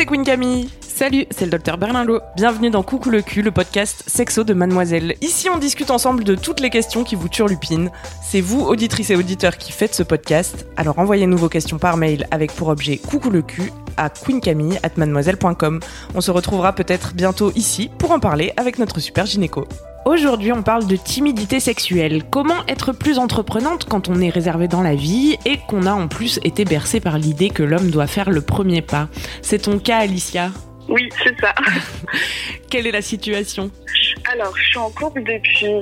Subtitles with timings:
[0.00, 0.70] c'est Queen Camille.
[1.00, 2.20] Salut, c'est le docteur Berlinlot.
[2.36, 5.14] Bienvenue dans Coucou le cul, le podcast sexo de Mademoiselle.
[5.22, 7.90] Ici, on discute ensemble de toutes les questions qui vous turlupinent.
[8.22, 10.66] C'est vous, auditrices et auditeurs, qui faites ce podcast.
[10.76, 15.80] Alors envoyez-nous vos questions par mail avec pour objet Coucou le cul à queencamille@mademoiselle.com.
[16.14, 19.66] On se retrouvera peut-être bientôt ici pour en parler avec notre super gynéco.
[20.04, 22.24] Aujourd'hui, on parle de timidité sexuelle.
[22.28, 26.08] Comment être plus entreprenante quand on est réservé dans la vie et qu'on a en
[26.08, 29.08] plus été bercé par l'idée que l'homme doit faire le premier pas?
[29.40, 30.50] C'est ton cas, Alicia
[30.90, 31.54] Oui, c'est ça.
[32.70, 33.70] Quelle est la situation?
[34.32, 35.80] Alors, je suis en couple depuis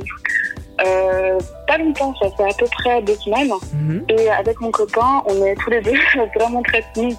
[0.86, 3.50] euh, pas longtemps, ça fait à peu près deux semaines.
[3.74, 4.04] Mhm.
[4.10, 5.94] Et avec mon copain, on est tous les deux
[6.38, 7.18] vraiment très timides.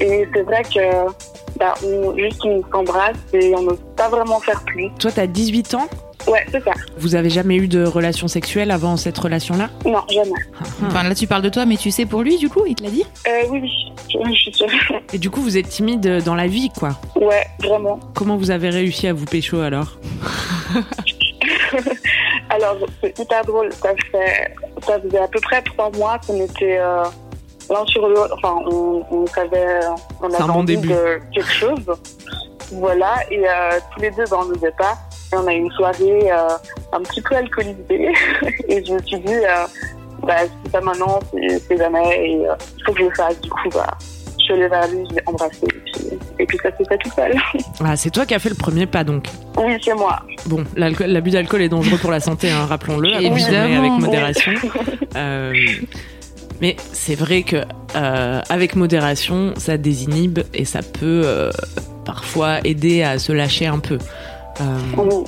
[0.00, 1.12] Et c'est vrai que
[1.58, 4.88] bah, on, juste on s'embrasse et on n'ose pas vraiment faire plus.
[4.98, 5.88] Toi, t'as 18 ans?
[6.26, 6.72] Ouais, c'est ça.
[6.98, 10.30] Vous avez jamais eu de relation sexuelle avant cette relation-là Non, jamais.
[10.86, 12.82] Enfin là tu parles de toi, mais tu sais pour lui du coup, il te
[12.82, 13.70] l'a dit Euh, oui, oui,
[14.08, 14.68] je, je suis sûre.
[15.12, 16.90] Et du coup, vous êtes timide dans la vie, quoi.
[17.16, 17.98] Ouais, vraiment.
[18.14, 19.96] Comment vous avez réussi à vous pécho alors
[22.50, 23.72] Alors, c'est hyper drôle.
[23.72, 24.54] Ça, fait,
[24.86, 27.04] ça faisait à peu près trois mois qu'on était euh,
[27.70, 28.34] l'un sur l'autre.
[28.36, 29.80] Enfin, on, on savait,
[30.20, 30.88] on C'est un avait bon envie début.
[30.88, 31.78] de quelque chose.
[32.72, 34.96] Voilà, et euh, tous les deux, ben, on n'osait pas.
[35.32, 36.48] On a eu une soirée euh,
[36.92, 38.12] un petit peu alcoolisée.
[38.68, 39.66] et je me suis dit, euh,
[40.22, 42.30] bah, c'est pas maintenant, c'est jamais.
[42.30, 43.40] Et euh, il faut que je le fasse.
[43.40, 43.96] Du coup, bah,
[44.38, 45.58] je suis allée vers lui, je l'ai embrassé.
[45.62, 47.34] Et puis, et puis ça s'est fait tout seul.
[47.82, 49.24] Ah, c'est toi qui as fait le premier pas, donc.
[49.56, 50.20] oui, c'est moi.
[50.46, 53.78] Bon, l'abus d'alcool est dangereux pour la santé, hein, rappelons-le, Évidemment.
[53.78, 54.52] avec modération.
[56.60, 57.64] Mais c'est vrai que
[57.96, 61.50] euh, avec modération, ça désinhibe et ça peut euh,
[62.04, 63.98] parfois aider à se lâcher un peu.
[64.60, 64.64] Euh,
[64.96, 65.24] Oui,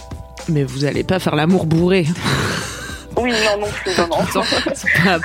[0.49, 2.07] mais vous allez pas faire l'amour bourré.
[3.17, 4.17] oui non, non plus, non, non.
[4.23, 5.19] Attends, c'est pas,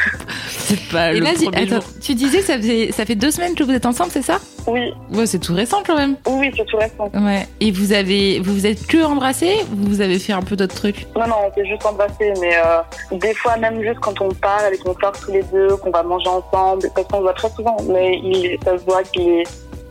[0.91, 1.83] pas Et le là, premier attends, jour.
[2.01, 4.39] tu disais que ça, faisait, ça fait deux semaines que vous êtes ensemble, c'est ça?
[4.67, 6.15] Oui, Ouais, c'est tout récent quand même.
[6.27, 7.09] oui, c'est tout récent.
[7.13, 7.47] Ouais.
[7.61, 10.75] Et vous avez, vous vous êtes que embrassés ou vous avez fait un peu d'autres
[10.75, 11.07] trucs?
[11.15, 14.73] Non, non, on s'est juste embrassé, mais euh, des fois, même juste quand on parle
[14.73, 17.49] et qu'on sort tous les deux, qu'on va manger ensemble, parce qu'on se voit très
[17.51, 19.43] souvent, mais il, ça se voit qu'il est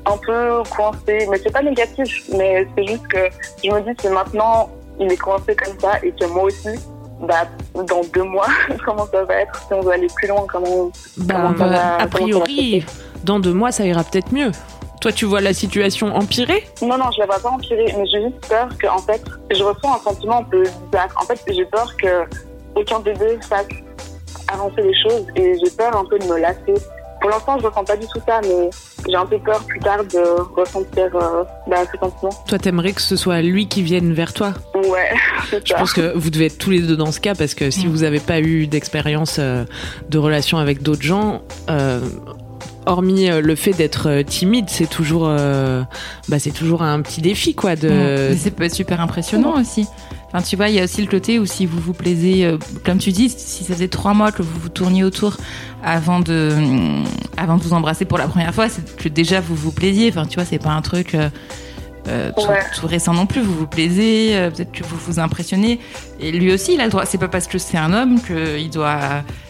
[0.06, 3.18] un peu coincé, mais c'est pas négatif, mais c'est juste que
[3.64, 4.68] je me dis que maintenant,
[5.00, 6.68] il est coincé comme ça et que moi aussi,
[7.20, 7.44] bah,
[7.74, 8.46] dans deux mois,
[8.84, 11.96] comment ça va être, si on veut aller plus loin, comment, Bah, comment ça va-
[11.96, 12.84] a priori,
[13.24, 14.52] dans deux mois, ça ira peut-être mieux.
[15.00, 16.66] Toi, tu vois la situation empirer?
[16.80, 19.62] Non, non, je la vois pas empirer, mais j'ai juste peur que, en fait, je
[19.62, 21.08] ressens un sentiment un peu bizarre.
[21.20, 22.24] En fait, j'ai peur que
[22.74, 23.66] aucun des deux fasse
[24.52, 26.74] avancer les choses et j'ai peur un peu de me lasser.
[27.26, 28.70] Pour l'instant, je ressens pas du tout ça, mais
[29.08, 32.30] j'ai un peu peur plus tard de ressentir euh, bah, ce sentiment.
[32.46, 34.54] Toi, t'aimerais que ce soit lui qui vienne vers toi?
[34.76, 35.10] Ouais,
[35.50, 37.68] c'est Je pense que vous devez être tous les deux dans ce cas parce que
[37.72, 39.64] si vous n'avez pas eu d'expérience euh,
[40.08, 41.98] de relation avec d'autres gens, euh,
[42.86, 45.82] hormis euh, le fait d'être euh, timide, c'est toujours, euh,
[46.28, 47.76] bah, c'est toujours un petit défi quoi.
[47.76, 47.88] De...
[47.88, 49.86] Mais ça peut être super impressionnant aussi.
[50.28, 52.58] Enfin, tu vois, il y a aussi le côté où si vous vous plaisez, euh,
[52.84, 55.36] comme tu dis, si ça faisait trois mois que vous vous tourniez autour
[55.84, 57.04] avant de, hum,
[57.36, 60.08] avant de vous embrasser pour la première fois, c'est que déjà vous vous plaisiez.
[60.08, 61.28] Enfin, tu vois, c'est pas un truc euh,
[62.08, 62.60] euh, tout, Ouais.
[62.78, 63.40] tout récent non plus.
[63.40, 65.80] Vous vous plaisez, euh, peut-être que vous vous impressionnez.
[66.20, 67.06] Et lui aussi, il a le droit.
[67.06, 68.98] C'est pas parce que c'est un homme qu'il doit.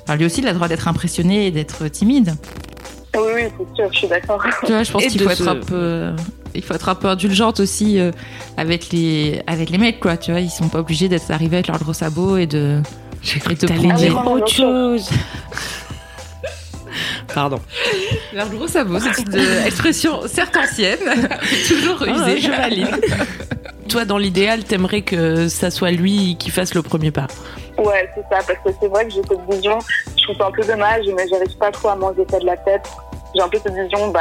[0.04, 2.34] Enfin, lui aussi, il a le droit d'être impressionné et d'être timide.
[3.16, 4.42] Oui, oui, c'est sûr, je suis d'accord.
[4.64, 6.10] Tu vois, je pense qu'il faut être un peu,
[6.54, 8.10] il faut être un peu indulgente aussi euh,
[8.56, 10.16] avec les, avec les mecs, quoi.
[10.16, 12.80] Tu vois, ils sont pas obligés d'être arrivés avec leurs gros sabots et de.
[13.22, 15.08] J'ai cru te prendre- dire Ah autre chose.
[17.34, 17.58] Pardon.
[18.32, 20.98] Leurs gros sabots, c'est une expression certes ancienne,
[21.68, 22.40] toujours Ah, usée.
[22.40, 22.88] je valide.
[23.88, 27.26] Toi, dans l'idéal, t'aimerais que ça soit lui qui fasse le premier pas.
[27.78, 29.78] Ouais, c'est ça, parce que c'est vrai que j'ai cette vision,
[30.16, 32.56] je trouve ça un peu dommage, mais j'arrive pas trop à m'enlever ça de la
[32.56, 32.88] tête.
[33.36, 34.20] J'ai un peu cette vision, bah,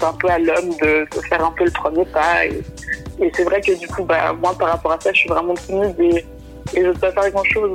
[0.00, 2.46] c'est un peu à l'homme de, de faire un peu le premier pas.
[2.46, 2.62] Et,
[3.20, 5.54] et c'est vrai que du coup, bah, moi, par rapport à ça, je suis vraiment
[5.54, 6.24] timide et,
[6.74, 7.70] et je ne peux pas faire grand chose.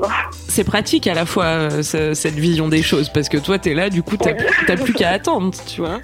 [0.48, 3.74] C'est pratique à la fois euh, ce- cette vision des choses parce que toi, t'es
[3.74, 4.38] là, du coup, t'as Oui.
[4.68, 6.00] t'as plus qu'à attendre, tu vois.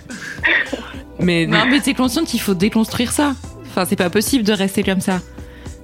[1.20, 3.34] Mais Non, mais t'es consciente qu'il faut déconstruire ça.
[3.66, 5.20] Enfin, c'est pas possible de rester comme ça.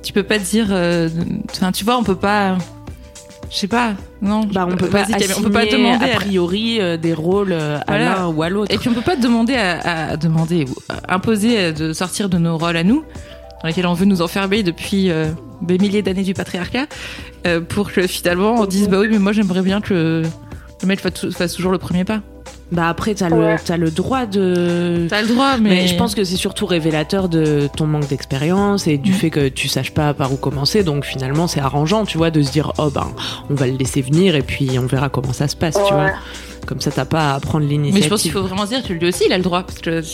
[0.04, 1.10] Tu peux pas te dire, euh,
[1.52, 2.58] enfin, tu vois, on peut pas.
[3.54, 4.46] Je sais pas, non.
[4.46, 5.06] Bah, on peut pas
[5.38, 8.74] on peut pas demander a priori euh, des rôles euh, à l'un ou à l'autre.
[8.74, 12.30] Et puis on peut pas demander à, à demander ou à imposer euh, de sortir
[12.30, 13.04] de nos rôles à nous,
[13.62, 15.28] dans lesquels on veut nous enfermer depuis euh,
[15.62, 16.88] des milliers d'années du patriarcat,
[17.70, 20.24] pour que finalement on dise bah oui mais moi j'aimerais bien que
[20.82, 22.22] le mec fasse toujours le premier pas.
[22.72, 25.06] Bah après, t'as le, as le droit de.
[25.10, 25.88] T'as le droit, mais...
[25.88, 29.16] je pense que c'est surtout révélateur de ton manque d'expérience et du mm.
[29.16, 30.84] fait que tu saches pas par où commencer.
[30.84, 33.08] Donc finalement, c'est arrangeant, tu vois, de se dire oh ben,
[33.50, 36.12] on va le laisser venir et puis on verra comment ça se passe, tu vois.
[36.66, 37.96] Comme ça, t'as pas à prendre l'initiative.
[37.96, 39.66] Mais je pense qu'il faut vraiment dire que lui aussi, il a le droit.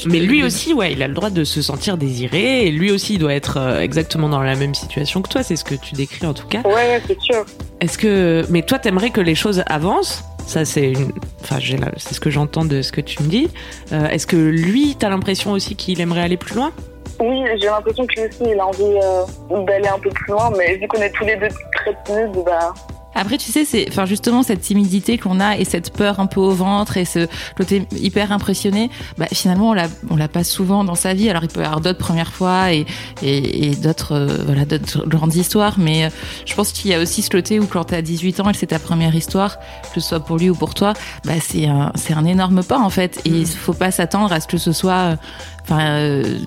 [0.08, 2.66] mais lui aussi, ouais, il a le droit de se sentir désiré.
[2.66, 5.44] Et lui aussi, il doit être euh, exactement dans la même situation que toi.
[5.44, 6.62] C'est ce que tu décris en tout cas.
[6.64, 7.46] Ouais, c'est sûr.
[7.82, 10.94] Est-ce que, mais toi, t'aimerais que les choses avancent ça, c'est
[11.42, 13.50] enfin, ce que j'entends de ce que tu me dis.
[13.92, 16.72] Euh, est-ce que lui, t'as l'impression aussi qu'il aimerait aller plus loin?
[17.20, 20.52] Oui, j'ai l'impression que lui aussi, il a envie euh, d'aller un peu plus loin,
[20.58, 22.74] mais vu qu'on est tous les deux très timides, bah,
[23.20, 26.40] après, tu sais, c'est, enfin, justement, cette timidité qu'on a et cette peur un peu
[26.40, 27.28] au ventre et ce
[27.58, 31.30] côté hyper impressionné, bah, finalement, on la, on la passe souvent dans sa vie.
[31.30, 32.86] Alors, il peut y avoir d'autres premières fois et,
[33.22, 35.78] et, d'autres, euh, voilà, d'autres grandes histoires.
[35.78, 36.10] Mais euh,
[36.46, 38.54] je pense qu'il y a aussi ce côté où quand tu as 18 ans et
[38.54, 39.60] c'est ta première histoire,
[39.94, 40.94] que ce soit pour lui ou pour toi,
[41.26, 43.20] bah, c'est un, c'est un énorme pas, en fait.
[43.26, 45.18] Et il faut pas s'attendre à ce que ce soit,
[45.64, 46.40] enfin, euh,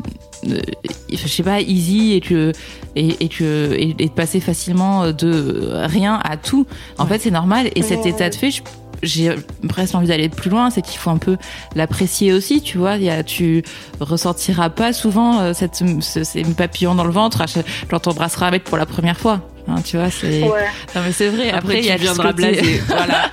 [0.44, 2.52] je sais pas, easy et que
[2.96, 6.66] et, et que et, de passer facilement de rien à tout.
[6.98, 7.70] En fait, c'est normal.
[7.74, 8.62] Et cet état de fait,
[9.02, 9.34] j'ai
[9.68, 11.36] presque envie d'aller plus loin, c'est qu'il faut un peu
[11.74, 12.96] l'apprécier aussi, tu vois.
[12.96, 13.62] Y a, tu
[14.00, 17.44] ressortiras pas souvent euh, cette, ces papillons dans le ventre
[17.90, 19.40] quand t'embrasseras un mec pour la première fois.
[19.68, 20.40] Hein, tu vois, c'est.
[20.40, 21.50] Non, mais c'est vrai.
[21.50, 22.80] Après, il y a viendra blasé.
[22.86, 23.30] voilà.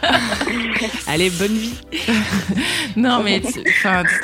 [1.08, 1.74] Allez, bonne vie.
[2.96, 3.42] non, mais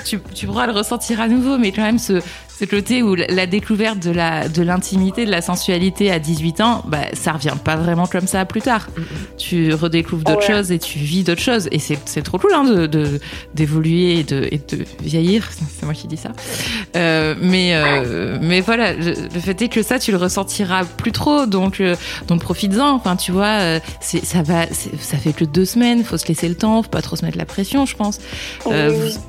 [0.05, 2.21] tu, tu pourras le ressentir à nouveau, mais quand même, ce,
[2.57, 6.83] ce côté où la découverte de la de l'intimité, de la sensualité à 18 ans,
[6.87, 8.87] bah ça revient pas vraiment comme ça plus tard.
[9.37, 13.19] Tu redécouvres d'autres choses et tu vis d'autres choses et c'est trop cool hein, de
[13.53, 15.49] d'évoluer et de et de vieillir.
[15.77, 16.31] C'est moi qui dis ça.
[16.95, 21.45] Euh, mais euh, mais voilà, le fait est que ça tu le ressentiras plus trop
[21.45, 21.95] donc euh,
[22.27, 22.95] donc profites-en.
[22.95, 26.47] Enfin tu vois, euh, c'est ça va ça fait que deux semaines, faut se laisser
[26.47, 28.19] le temps, faut pas trop se mettre la pression, je pense.
[28.63, 28.71] Vous,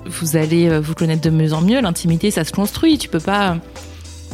[0.07, 1.81] vous, allez vous connaître de mieux en mieux.
[1.81, 2.99] L'intimité ça se construit.
[2.99, 3.57] Tu peux pas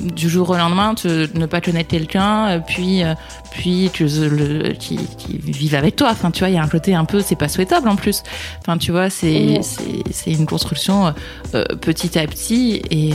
[0.01, 3.15] du jour au lendemain ne pas connaître quelqu'un euh, puis euh,
[3.51, 6.09] puis que le, qui, qui vive avec toi.
[6.11, 8.23] Enfin tu vois il y a un côté un peu c'est pas souhaitable en plus.
[8.61, 11.15] Enfin tu vois c'est c'est une construction
[11.55, 13.13] euh, petit à petit et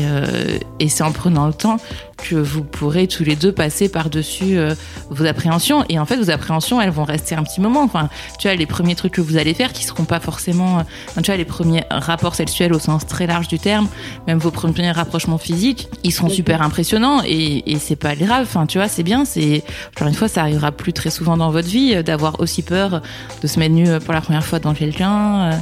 [0.80, 1.78] et c'est en prenant le temps
[2.18, 4.74] que vous pourrez tous les deux passer par-dessus euh,
[5.10, 5.86] vos appréhensions.
[5.90, 7.84] Et en fait, vos appréhensions, elles vont rester un petit moment.
[7.84, 8.10] Enfin,
[8.40, 10.81] tu vois, les premiers trucs que vous allez faire qui seront pas forcément, euh,
[11.22, 13.88] tu vois, les premiers rapports sexuels au sens très large du terme,
[14.28, 18.44] même vos premiers rapprochements physiques, ils seront super impressionnants et, et c'est pas grave.
[18.44, 19.25] Enfin, tu vois, c'est bien.
[19.25, 19.64] C'est,
[19.96, 23.02] encore une fois, ça arrivera plus très souvent dans votre vie euh, d'avoir aussi peur
[23.42, 25.62] de se mettre nu pour la première fois dans quelqu'un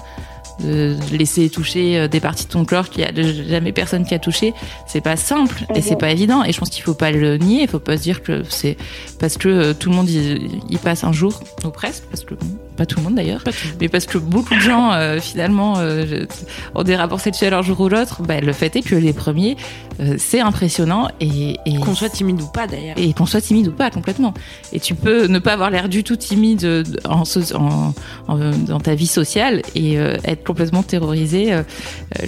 [0.60, 3.12] de laisser toucher euh, des parties de ton corps qu'il y a
[3.48, 4.54] jamais personne qui a touché,
[4.88, 6.44] c'est pas simple et c'est pas évident.
[6.44, 8.78] Et je pense qu'il faut pas le nier, il faut pas se dire que c'est
[9.20, 12.36] parce que euh, tout le monde y, passe un jour ou presque, parce que
[12.76, 13.44] pas tout le monde d'ailleurs,
[13.80, 16.26] mais parce que beaucoup de gens euh, finalement euh,
[16.74, 19.56] ont des rapports sexuels un jour ou l'autre, bah, le fait est que les premiers,
[20.00, 22.96] euh, c'est impressionnant et, et qu'on soit timide ou pas d'ailleurs.
[22.98, 24.34] Et qu'on soit timide ou pas complètement.
[24.74, 27.94] Et tu peux ne pas avoir l'air du tout timide en, en,
[28.28, 31.58] en, dans ta vie sociale et être complètement terrorisé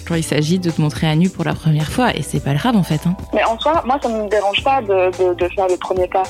[0.08, 2.16] quand il s'agit de te montrer à nu pour la première fois.
[2.16, 3.02] Et c'est pas grave en fait.
[3.06, 3.16] Hein.
[3.34, 6.24] Mais en soi, moi ça me dérange pas de, de, de faire le premier pas.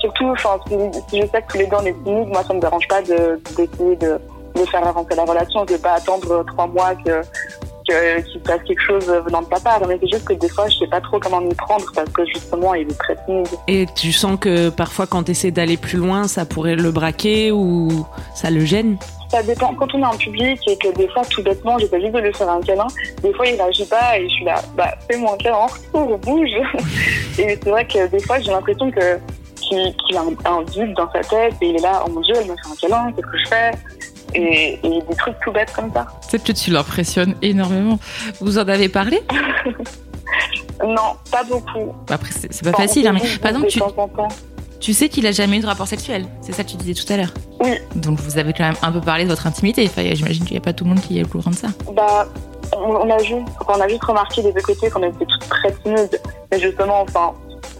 [0.00, 2.60] Surtout, enfin, si, je sais que tous les deux on est timides, moi ça me
[2.60, 4.18] dérange pas d'essayer de,
[4.54, 5.64] de, faire avancer la relation.
[5.68, 7.22] Je vais pas attendre trois mois que
[7.84, 9.80] qu'il se passe quelque chose venant de ta part.
[9.86, 12.24] Mais c'est juste que des fois, je sais pas trop comment m'y prendre parce que
[12.26, 13.48] justement, il est très timide.
[13.68, 17.52] Et tu sens que parfois, quand tu essaies d'aller plus loin, ça pourrait le braquer
[17.52, 18.96] ou ça le gêne?
[19.30, 19.74] Ça dépend.
[19.74, 22.18] Quand on est en public et que des fois, tout bêtement, j'ai pas juste de
[22.18, 22.86] lui faire un câlin,
[23.22, 26.50] des fois, il réagit pas et je suis là, bah, fais-moi un câlin, on bouge.
[27.38, 29.18] et c'est vrai que des fois, j'ai l'impression que
[29.70, 32.48] qu'il a un, un dans sa tête et il est là, oh mon dieu, elle
[32.48, 33.70] m'a fait un câlin, qu'est-ce que je fais?
[34.34, 36.06] Et, des trucs tout bêtes comme ça.
[36.30, 37.98] Peut-être que tu l'impressionnes énormément.
[38.40, 39.22] Vous en avez parlé?
[40.82, 41.92] Non, pas beaucoup.
[42.08, 43.06] Après, c'est pas facile.
[43.06, 43.80] Hein, mais par exemple, tu,
[44.80, 46.24] tu sais qu'il a jamais eu de rapport sexuel.
[46.40, 47.34] C'est ça que tu disais tout à l'heure.
[47.60, 47.76] Oui.
[47.96, 49.84] Donc vous avez quand même un peu parlé de votre intimité.
[49.84, 51.68] Enfin, J'imagine qu'il n'y a pas tout le monde qui est au courant de ça.
[51.92, 52.26] Bah,
[52.72, 56.20] on a juste, on a juste remarqué des deux côtés qu'on était toutes très timides.
[56.50, 57.34] Mais justement, enfin,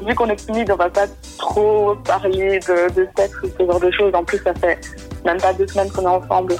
[0.06, 1.06] vu qu'on est timide, on va pas
[1.38, 4.14] trop parler de, de sexe ou ce genre de choses.
[4.14, 4.78] En plus, ça fait
[5.24, 6.54] même pas deux semaines qu'on est ensemble.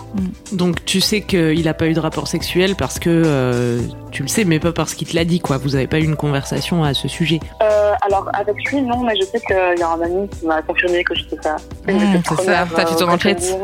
[0.53, 3.81] Donc tu sais qu'il n'a pas eu de rapport sexuel parce que euh,
[4.11, 5.59] tu le sais, mais pas parce qu'il te l'a dit, quoi.
[5.59, 9.15] Vous n'avez pas eu une conversation à ce sujet euh, Alors avec lui, non, mais
[9.17, 11.57] je sais qu'il y a un ami qui m'a confirmé que j'étais ça.
[11.89, 13.59] Mmh, c'est ça, t'as fait ton enquête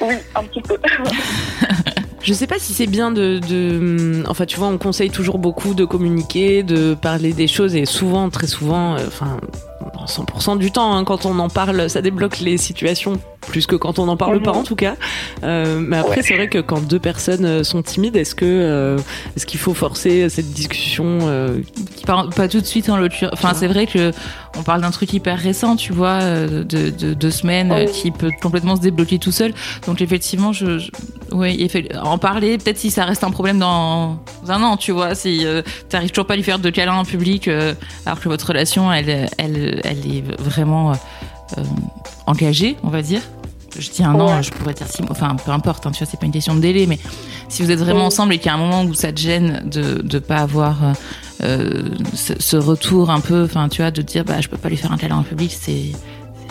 [0.00, 0.76] Oui, un petit peu.
[2.22, 5.74] Je sais pas si c'est bien de, de, Enfin, tu vois, on conseille toujours beaucoup
[5.74, 9.38] de communiquer, de parler des choses, et souvent, très souvent, euh, enfin,
[10.06, 13.98] 100% du temps, hein, quand on en parle, ça débloque les situations plus que quand
[13.98, 14.96] on n'en parle pas en tout cas.
[15.42, 16.22] Euh, mais après, Ouais.
[16.22, 18.98] c'est vrai que quand deux personnes euh, sont timides, est-ce que euh,
[19.36, 21.60] est-ce qu'il faut forcer cette discussion euh,
[22.06, 23.32] Pas, pas tout de suite en l'occurrence.
[23.32, 24.12] Enfin, c'est vrai que
[24.58, 28.10] on parle d'un truc hyper récent, tu vois, euh, de, de deux semaines, euh, qui
[28.10, 29.54] peut complètement se débloquer tout seul.
[29.86, 30.90] Donc effectivement, je, je
[31.32, 32.58] ouais, il fait en parler.
[32.58, 34.18] Peut-être si ça reste un problème dans
[34.48, 37.04] un an, tu vois, si euh, t'arrives toujours pas à lui faire de câlin en
[37.04, 37.72] public, euh,
[38.04, 40.92] alors que votre relation, elle, elle, elle est vraiment
[41.56, 41.62] euh,
[42.26, 43.22] engagée, on va dire.
[43.78, 45.12] Je dis un an, je pourrais dire six mois.
[45.12, 46.98] Enfin, peu importe, hein, tu vois, c'est pas une question de délai, mais
[47.48, 49.62] si vous êtes vraiment ensemble et qu'il y a un moment où ça te gêne
[49.66, 50.92] de de pas avoir euh,
[51.44, 51.82] euh,
[52.14, 54.68] ce, ce retour un peu, enfin, tu vois, de te dire, bah, je peux pas
[54.68, 55.92] lui faire un câlin en public, c'est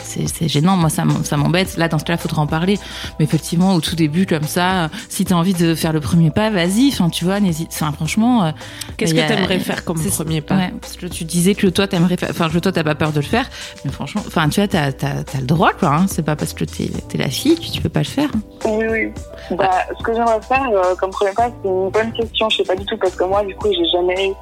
[0.07, 0.77] c'est gênant.
[0.77, 1.77] Moi, ça m'em- ça m'embête.
[1.77, 2.79] Là, dans ce cas-là, faudra en parler.
[3.19, 6.31] Mais effectivement, au tout début, comme ça, euh, si t'as envie de faire le premier
[6.31, 6.89] pas, vas-y.
[6.91, 7.69] Enfin, tu vois, n'hésite.
[7.73, 8.45] Enfin, franchement.
[8.45, 8.51] euh,
[8.97, 11.67] Qu'est-ce y que a- t'aimerais faire comme premier pas Ouais, parce que tu disais que
[11.67, 12.29] toi, t'aimerais faire.
[12.31, 13.45] Enfin, que toi, t'as pas peur de le faire.
[13.85, 15.89] Mais franchement, enfin, tu vois, t'as t'as t'as le droit, quoi.
[15.95, 16.05] Hein.
[16.07, 18.29] C'est pas parce que t'es es la fille que tu peux pas le faire.
[18.65, 19.11] Oui, oui.
[19.57, 22.49] Bah, ce que j'aimerais faire euh, comme premier pas, c'est une bonne question.
[22.49, 24.33] Je sais pas du tout parce que moi, du coup, j'ai jamais eu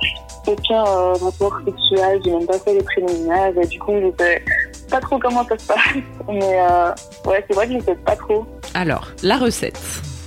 [0.48, 2.20] aucun euh, rapport sexuel.
[2.24, 3.52] J'ai même pas fait les préliminaires.
[3.62, 4.44] Et du coup, je sais
[4.90, 5.78] pas trop comment ça se passe.
[6.28, 6.92] Mais euh,
[7.26, 8.46] ouais, c'est vrai que je sais pas trop.
[8.74, 9.80] Alors, la recette.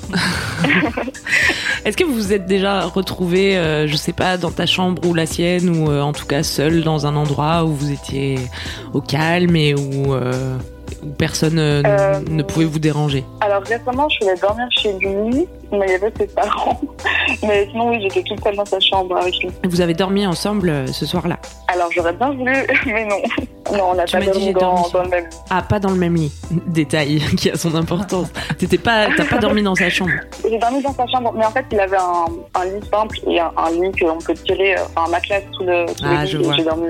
[1.84, 5.14] Est-ce que vous vous êtes déjà retrouvé, euh, je sais pas, dans ta chambre ou
[5.14, 8.38] la sienne, ou euh, en tout cas seul dans un endroit où vous étiez
[8.92, 10.56] au calme et où, euh,
[11.02, 15.46] où personne euh, Euh, ne pouvait vous déranger Alors récemment, je allée dormir chez lui,
[15.72, 16.80] mais il y avait ses parents.
[17.42, 19.50] Mais sinon, oui, j'étais toute seule dans sa chambre avec lui.
[19.64, 21.38] Vous avez dormi ensemble euh, ce soir-là?
[21.68, 22.52] Alors j'aurais bien voulu,
[22.86, 23.16] mais non.
[23.76, 24.92] Non, on n'a pas dormi dans, dormi.
[24.92, 25.28] dans le même.
[25.50, 26.32] Ah, pas dans le même lit.
[26.68, 28.28] Détail qui a son importance.
[28.58, 30.10] T'étais pas, t'as pas dormi dans sa chambre.
[30.48, 33.38] J'ai dormi dans sa chambre, mais en fait, il avait un, un lit simple et
[33.38, 36.36] un, un lit qu'on peut tirer, enfin un matelas sous le, sous Ah, le je
[36.38, 36.44] lit.
[36.44, 36.54] vois.
[36.56, 36.86] J'ai dormi,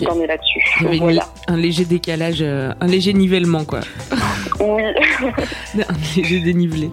[0.00, 0.06] Ok.
[0.06, 0.60] dormi là-dessus.
[0.80, 1.28] Il y avait une- Voilà.
[1.48, 3.80] un léger décalage, euh, un léger nivellement, quoi.
[4.60, 4.82] Oui.
[5.76, 6.90] Un léger dénivelé.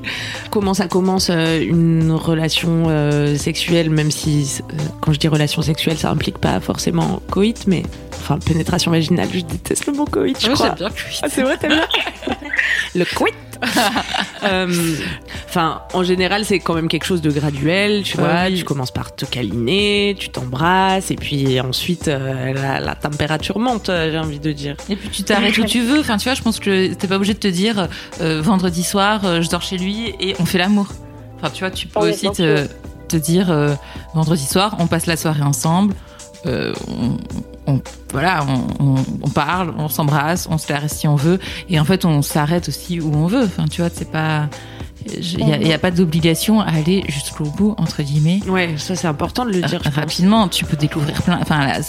[0.50, 4.62] Comment ça commence euh, une relation euh, sexuelle, même si,
[5.02, 9.42] quand je dis relation sexuelle, ça implique pas forcément coït, mais enfin pénétration vaginale, je
[9.42, 10.70] déteste le mot coït, je crois.
[10.72, 10.90] bien
[11.22, 11.88] Ah, c'est vrai, t'aimes bien
[12.96, 13.06] Le
[14.44, 14.96] Euh,
[15.48, 18.46] Enfin, en général, c'est quand même quelque chose de graduel, tu Ouais, vois.
[18.48, 18.56] oui.
[18.58, 23.90] Tu commences par te câliner, tu t'embrasses, et puis ensuite, euh, la, la température monte,
[23.90, 24.76] euh, j'ai envie de dire.
[24.90, 26.00] Et puis tu t'arrêtes où tu veux.
[26.00, 27.88] Enfin, tu vois, je pense que t'es pas obligé de te dire
[28.22, 30.88] euh, vendredi soir, euh, je dors chez lui et on fait l'amour.
[31.38, 33.76] Enfin, tu vois, tu peux Oui, aussi te, dire euh,
[34.16, 35.94] vendredi soir, on passe la soirée ensemble.
[36.46, 37.18] Euh, on,
[37.74, 37.82] on-
[38.12, 41.86] voilà, on, on- on parle, on s'embrasse, on se caresse si on veut, et en
[41.86, 43.44] fait on s'arrête aussi où on veut.
[43.46, 44.50] Enfin, tu vois, c'est pas,
[45.06, 48.40] il y, a- pas d'obligation à aller jusqu'au bout entre guillemets.
[48.48, 49.82] Ouais, ça c'est important de le dire.
[49.94, 51.40] rapidement, tu peux découvrir plein.
[51.42, 51.80] Enfin, la-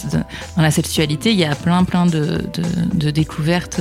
[0.57, 2.63] dans la sexualité, il y a plein, plein de, de,
[2.95, 3.81] de découvertes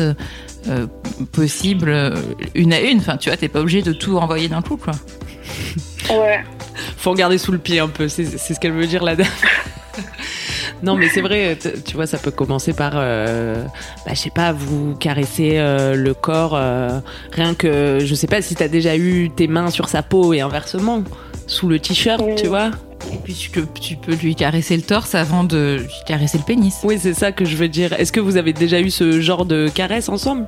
[0.67, 0.85] euh,
[1.31, 2.15] possibles, euh,
[2.55, 2.99] une à une.
[2.99, 4.93] Enfin, tu vois, t'es pas obligé de tout envoyer d'un coup, quoi.
[6.09, 6.43] Ouais.
[6.97, 9.15] Faut en garder sous le pied un peu, c'est c'est ce qu'elle veut dire la
[9.15, 9.27] dame.
[10.83, 13.63] Non, mais c'est vrai, tu vois, ça peut commencer par, euh,
[14.05, 16.99] bah, je sais pas, vous caresser euh, le corps, euh,
[17.31, 20.41] rien que, je sais pas si t'as déjà eu tes mains sur sa peau et
[20.41, 21.03] inversement,
[21.47, 22.35] sous le t-shirt, Oui.
[22.35, 22.71] tu vois.
[23.11, 26.43] Et puis tu peux, tu peux lui caresser le torse avant de lui caresser le
[26.43, 26.75] pénis.
[26.83, 27.93] Oui, c'est ça que je veux dire.
[27.93, 30.47] Est-ce que vous avez déjà eu ce genre de caresse ensemble?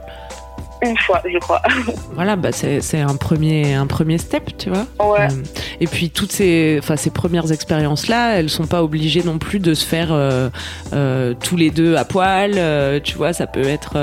[0.83, 1.61] Une fois, je crois.
[2.13, 4.85] Voilà, bah c'est un premier, un premier step, tu vois.
[4.99, 5.21] Ouais.
[5.31, 5.43] Euh,
[5.79, 9.59] et puis toutes ces, enfin ces premières expériences là, elles sont pas obligées non plus
[9.59, 10.49] de se faire euh,
[10.93, 12.51] euh, tous les deux à poil.
[12.55, 13.97] euh, tu vois, ça peut être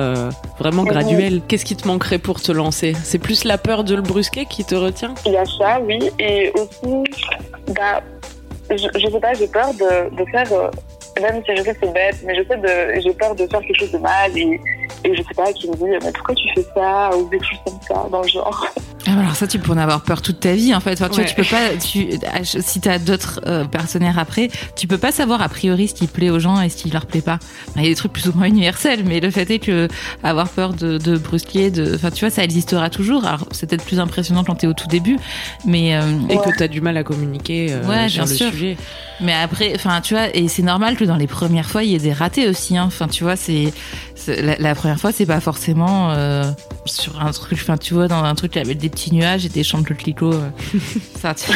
[0.58, 0.88] vraiment Mhm.
[0.88, 1.40] graduel.
[1.46, 2.94] Qu'est-ce qui te manquerait pour te lancer?
[3.04, 5.14] C'est plus la peur de le brusquer qui te retient?
[5.26, 5.98] Il y a ça, oui.
[6.18, 7.04] Et aussi,
[7.74, 8.02] bah,
[8.70, 10.46] je, je sais pas, j'ai peur de, de faire,
[11.20, 13.60] même si je sais que c'est bête, mais je sais de, j'ai peur de faire
[13.60, 14.60] quelque chose de mal et,
[15.04, 17.58] et je sais pas, qui me dit, mais pourquoi tu fais ça ou des choses
[17.64, 18.66] comme ça, dans le genre.
[19.06, 20.92] Ah, alors ça, tu peux en avoir peur toute ta vie, en fait.
[20.92, 22.10] Enfin, tu, vois, tu peux pas, tu,
[22.44, 26.28] si t'as d'autres euh, partenaires après, tu peux pas savoir a priori ce qui plaît
[26.28, 27.38] aux gens et ce qui leur plaît pas.
[27.76, 29.88] Il y a des trucs plus ou moins universels, mais le fait est que
[30.22, 33.24] avoir peur de, de brusquer, de, enfin, tu vois, ça existera toujours.
[33.24, 35.16] Alors, c'est peut-être plus impressionnant quand t'es au tout début,
[35.64, 36.52] mais euh, et Ouais.
[36.52, 38.50] que t'as du mal à communiquer euh, Ouais, sur bien le sûr.
[38.50, 38.76] sujet.
[39.22, 41.94] Mais après, enfin, tu vois, et c'est normal que dans les premières fois, il y
[41.94, 42.76] ait des ratés aussi.
[42.76, 42.84] Hein.
[42.86, 43.72] Enfin, tu vois, c'est-
[44.28, 46.44] la, la première fois, c'est pas forcément euh,
[46.84, 47.58] sur un truc.
[47.60, 50.32] Enfin, tu vois, dans un truc avec des petits nuages et des chambres de clico.
[50.32, 50.48] euh.
[51.16, 51.50] Enfin, tu,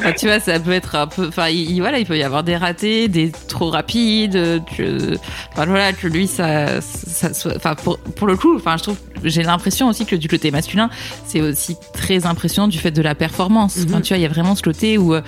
[0.00, 1.28] enfin, tu vois, ça peut être un peu.
[1.28, 4.62] Enfin, il, il- voilà, il peut y avoir des ratés, des trop rapides.
[4.76, 5.16] Que,
[5.52, 8.96] enfin, voilà, que lui, ça, ça, soit- enfin, pour, pour le coup, enfin, je trouve,
[9.24, 10.90] j'ai l'impression aussi que du côté masculin,
[11.26, 13.78] c'est aussi très impressionnant du fait de la performance.
[13.86, 14.02] Enfin, Mhm.
[14.02, 15.22] tu vois, il y a vraiment ce côté où, euh,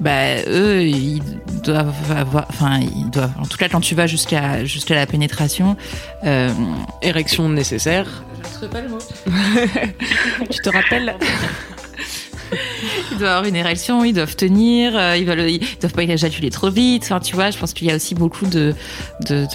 [0.00, 1.22] bah, eux, ils
[1.64, 5.76] doivent avoir, enfin, ils doivent, en tout cas, quand tu vas jusqu'à jusqu'à la pénétration,
[6.24, 6.50] euh,
[7.02, 8.06] Érection nécessaire.
[8.52, 8.98] Je trouve pas le mot.
[10.50, 11.14] tu te rappelles?
[13.12, 16.50] Ils doivent avoir une érection, ils doivent tenir, euh, ils, veulent, ils doivent pas éjaculer
[16.50, 17.04] trop vite.
[17.04, 18.74] Enfin, tu vois, je pense qu'il y a aussi beaucoup de,
[19.28, 19.48] de, de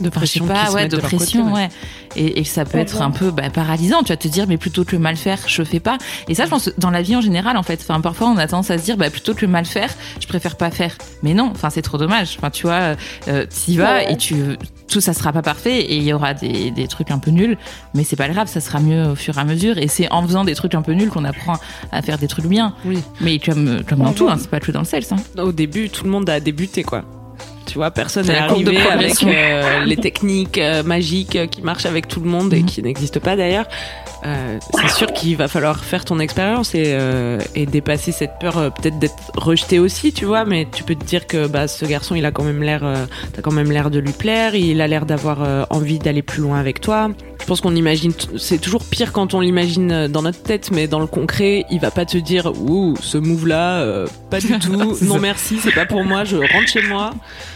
[0.00, 1.68] de pression, pas, ouais, de, pression, côté, ouais.
[2.16, 4.02] Et, et ça peut être un peu bah, paralysant.
[4.02, 5.98] Tu vas te dire, mais plutôt que le mal faire, je fais pas.
[6.28, 7.80] Et ça, je pense, dans la vie en général, en fait.
[7.82, 10.26] Enfin, parfois, on a tendance à se dire, bah, plutôt que le mal faire, je
[10.26, 10.96] préfère pas faire.
[11.22, 12.36] Mais non, enfin, c'est trop dommage.
[12.38, 12.96] Enfin, tu vois,
[13.28, 14.12] euh, t'y vas Ouais.
[14.12, 14.34] et tu,
[14.88, 17.58] tout ça sera pas parfait et il y aura des, des trucs un peu nuls.
[17.94, 19.78] Mais c'est pas grave, ça sera mieux au fur et à mesure.
[19.78, 21.56] Et c'est en faisant des trucs un peu nuls qu'on apprend
[21.92, 22.74] à faire des trucs bien.
[22.84, 22.98] Oui.
[23.20, 25.16] Mais comme, comme dans tout, hein, c'est pas que dans le sel, ça.
[25.38, 27.04] Au début, tout le monde a débuté, quoi.
[27.74, 31.86] Tu vois, personne n'est de arrivé avec euh, les techniques euh, magiques euh, qui marchent
[31.86, 33.66] avec tout le monde et qui n'existent pas d'ailleurs.
[34.24, 36.96] Euh, c'est sûr qu'il va falloir faire ton expérience et,
[37.56, 40.44] et dépasser cette peur peut-être d'être rejeté aussi, tu vois.
[40.44, 42.84] Mais tu peux te dire que bah, ce garçon, il a quand même l'air,
[43.32, 44.54] t'as quand même l'air de lui plaire.
[44.54, 47.10] Il a l'air d'avoir envie d'aller plus loin avec toi.
[47.44, 50.86] Je pense qu'on imagine, c'est toujours pire quand on l'imagine euh, dans notre tête, mais
[50.86, 54.72] dans le concret, il va pas te dire, ouh, ce move-là, euh, pas du tout.
[54.72, 55.18] Non ça.
[55.20, 56.24] merci, c'est pas pour moi.
[56.24, 57.10] Je rentre chez moi.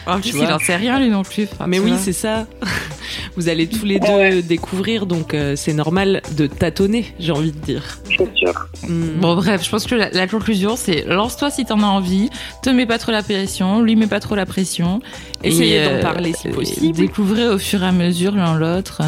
[0.06, 1.48] En Tu plus, il en sait rien, lui non plus.
[1.50, 2.46] Enfin, Mais oui, c'est ça.
[3.36, 4.42] Vous allez tous les deux Ouais.
[4.42, 7.98] découvrir, donc euh, c'est normal de tâtonner, j'ai envie de dire.
[8.04, 8.68] C'est sûr.
[8.86, 9.20] Mm.
[9.20, 12.28] Bon bref, je pense que la, la conclusion c'est lance-toi si t'en as envie,
[12.62, 15.00] te mets pas trop la pression, lui mets pas trop la pression.
[15.44, 16.98] Essayez Et, d'en euh, parler si euh, possible.
[16.98, 19.02] Découvrez au fur et à mesure l'un l'autre.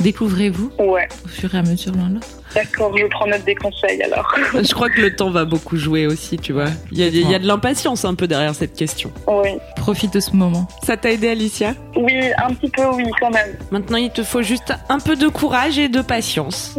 [0.00, 1.06] Découvrez-vous Ouais.
[1.24, 2.26] au fur et à mesure l'un l'autre.
[2.54, 4.34] D'accord, je prends note des conseils alors.
[4.54, 6.66] Je crois que le temps va beaucoup jouer aussi, tu vois.
[6.90, 9.12] Il y a, il y a de l'impatience un peu derrière cette question.
[9.28, 9.50] Oui.
[9.76, 10.66] Profite de ce moment.
[10.84, 11.74] Ça t'a aidé, Alicia?
[11.94, 13.56] Oui, un petit peu, oui, quand même.
[13.70, 16.76] Maintenant, il te faut juste un peu de courage et de patience.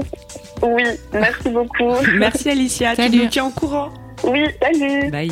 [0.62, 1.96] Oui, merci beaucoup.
[2.18, 2.96] Merci, Alicia.
[2.96, 3.18] Tu Salut.
[3.20, 3.90] nous tiens au courant.
[4.26, 5.10] Oui, salut.
[5.10, 5.32] Bye.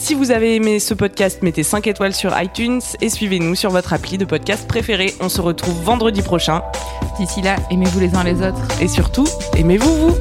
[0.00, 3.92] Si vous avez aimé ce podcast, mettez 5 étoiles sur iTunes et suivez-nous sur votre
[3.92, 5.12] appli de podcast préféré.
[5.20, 6.62] On se retrouve vendredi prochain
[7.18, 8.80] D'ici là, aimez-vous les uns les autres.
[8.80, 10.14] et surtout, aimez-vous vous